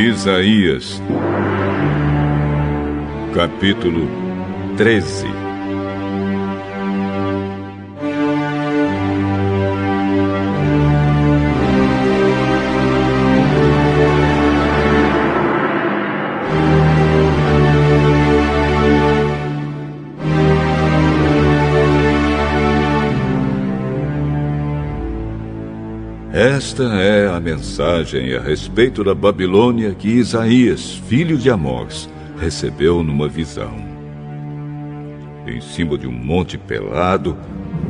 [0.00, 0.98] Isaías,
[3.34, 4.08] capítulo
[4.78, 5.39] 13.
[26.32, 33.26] Esta é a mensagem a respeito da Babilônia que Isaías, filho de Amós, recebeu numa
[33.26, 33.74] visão.
[35.44, 37.36] Em cima de um monte pelado,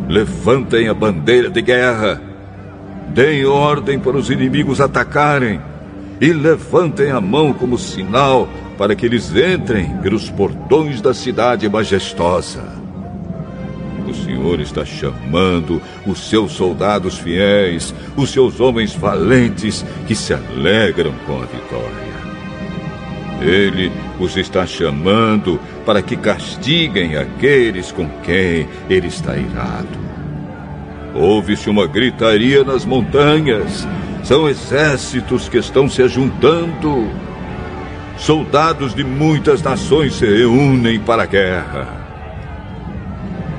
[0.08, 2.18] levantem a bandeira de guerra.
[3.08, 5.60] Deem ordem para os inimigos atacarem
[6.18, 8.48] e levantem a mão como sinal
[8.78, 12.79] para que eles entrem pelos portões da cidade majestosa.
[14.06, 21.12] O Senhor está chamando os seus soldados fiéis, os seus homens valentes que se alegram
[21.26, 22.10] com a vitória.
[23.40, 29.98] Ele os está chamando para que castiguem aqueles com quem ele está irado.
[31.14, 33.86] Ouve-se uma gritaria nas montanhas.
[34.22, 37.10] São exércitos que estão se ajuntando.
[38.16, 41.99] Soldados de muitas nações se reúnem para a guerra.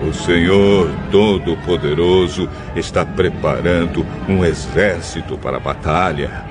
[0.08, 6.44] O Senhor Todo-Poderoso está preparando um exército para a batalha.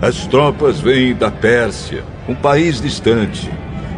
[0.00, 3.50] As tropas vêm da Pérsia, um país distante.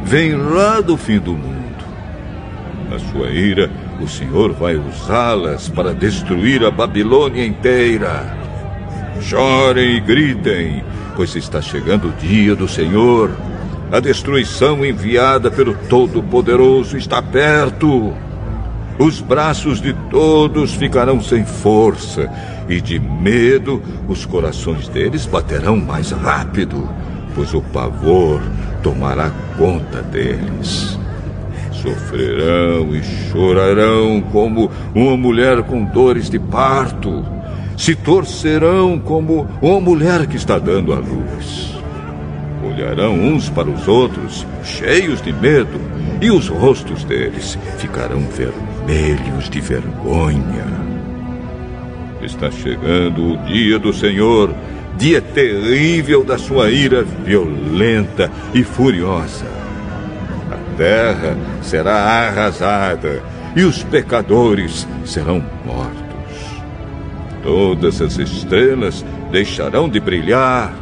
[0.05, 1.85] Vêm lá do fim do mundo.
[2.91, 8.35] Na sua ira, o Senhor vai usá-las para destruir a Babilônia inteira.
[9.21, 10.83] Chorem e gritem,
[11.15, 13.31] pois está chegando o dia do Senhor.
[13.93, 18.15] A destruição enviada pelo Todo-Poderoso está perto.
[18.99, 22.29] Os braços de todos ficarão sem força,
[22.69, 26.89] e de medo os corações deles baterão mais rápido,
[27.33, 28.43] pois o pavor
[28.83, 30.99] tomará conta deles.
[31.71, 33.01] Sofrerão e
[33.31, 37.25] chorarão como uma mulher com dores de parto.
[37.77, 41.73] Se torcerão como uma mulher que está dando à luz.
[42.65, 45.81] Olharão uns para os outros, cheios de medo,
[46.21, 50.67] e os rostos deles ficarão vermelhos vermelhos de vergonha.
[52.23, 54.55] Está chegando o dia do Senhor,
[54.97, 59.47] dia terrível da sua ira violenta e furiosa.
[60.51, 63.23] A terra será arrasada
[63.55, 66.63] e os pecadores serão mortos.
[67.43, 70.75] Todas as estrelas deixarão de brilhar.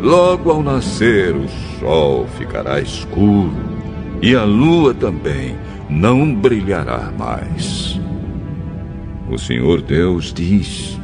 [0.00, 1.46] Logo ao nascer, o
[1.78, 3.54] sol ficará escuro
[4.22, 5.56] e a lua também
[5.92, 8.00] não brilhará mais.
[9.28, 10.98] O Senhor Deus diz: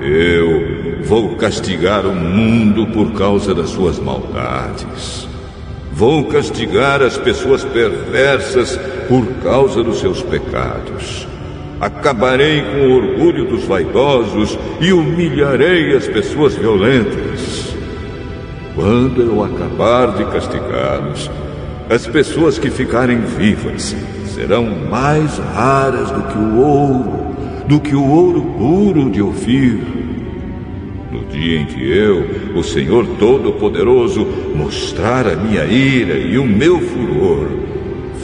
[0.00, 5.28] Eu vou castigar o mundo por causa das suas maldades.
[5.92, 8.78] Vou castigar as pessoas perversas
[9.08, 11.28] por causa dos seus pecados.
[11.80, 17.74] Acabarei com o orgulho dos vaidosos e humilharei as pessoas violentas.
[18.74, 21.30] Quando eu acabar de castigá-los,
[21.90, 23.96] as pessoas que ficarem vivas
[24.26, 27.36] serão mais raras do que o ouro,
[27.66, 29.80] do que o ouro puro de Ofir.
[31.10, 34.24] No dia em que eu, o Senhor Todo-Poderoso,
[34.54, 37.48] mostrar a minha ira e o meu furor,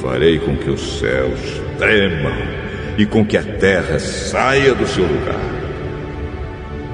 [0.00, 2.36] farei com que os céus tremam
[2.96, 5.55] e com que a terra saia do seu lugar.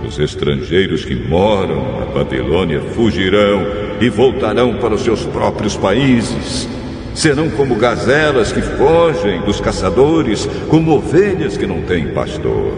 [0.07, 3.63] Os estrangeiros que moram na Babilônia fugirão
[4.01, 6.69] e voltarão para os seus próprios países.
[7.15, 12.73] Serão como gazelas que fogem dos caçadores, como ovelhas que não têm pastor.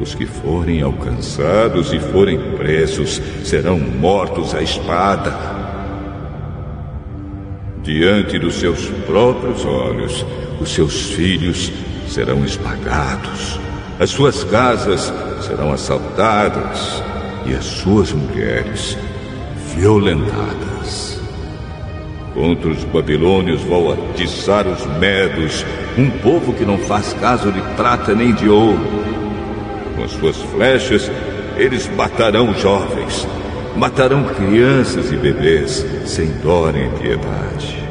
[0.00, 5.34] Os que forem alcançados e forem presos serão mortos à espada.
[7.82, 10.26] Diante dos seus próprios olhos,
[10.60, 11.72] os seus filhos
[12.08, 13.60] serão esmagados,
[13.98, 17.02] as suas casas serão assaltadas
[17.46, 18.96] e as suas mulheres
[19.74, 21.18] violentadas.
[22.34, 25.64] Contra os babilônios vão atiçar os medos,
[25.96, 28.86] um povo que não faz caso de prata nem de ouro.
[29.96, 31.10] Com as suas flechas,
[31.56, 33.26] eles matarão jovens,
[33.74, 37.82] matarão crianças e bebês, sem dó nem piedade.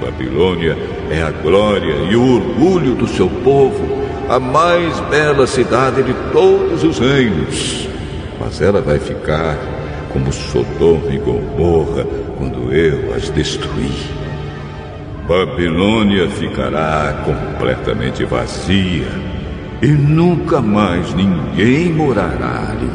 [0.00, 0.76] Babilônia
[1.10, 3.93] é a glória e o orgulho do seu povo,
[4.28, 7.88] a mais bela cidade de todos os reinos.
[8.40, 9.56] Mas ela vai ficar
[10.12, 12.06] como Sodoma e Gomorra
[12.38, 13.92] quando eu as destruí.
[15.26, 19.06] Babilônia ficará completamente vazia
[19.80, 22.90] e nunca mais ninguém morará ali.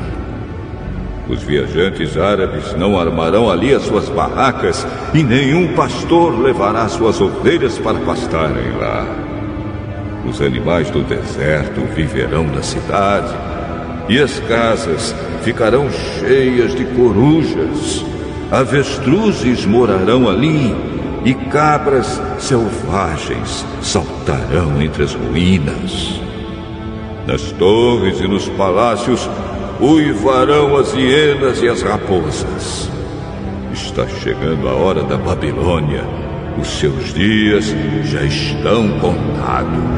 [1.28, 7.78] Os viajantes árabes não armarão ali as suas barracas e nenhum pastor levará suas ovelhas
[7.78, 9.06] para pastarem lá.
[10.26, 13.34] Os animais do deserto viverão na cidade
[14.10, 15.88] e as casas ficarão
[16.20, 18.04] cheias de corujas.
[18.52, 20.76] Avestruzes morarão ali
[21.24, 26.20] e cabras selvagens saltarão entre as ruínas.
[27.28, 29.30] Nas torres e nos palácios
[29.80, 32.90] uivarão as hienas e as raposas.
[33.72, 36.04] Está chegando a hora da Babilônia.
[36.60, 37.74] Os seus dias
[38.04, 39.89] já estão contados.